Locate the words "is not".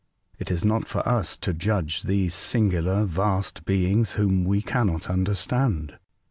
0.49-0.87